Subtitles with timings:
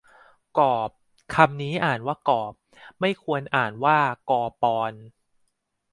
[0.59, 0.93] กอปร
[1.35, 2.53] คำนี้อ่านว่ากอบ
[2.99, 3.97] ไม่ควรอ่านว่า
[4.29, 4.93] กอปอน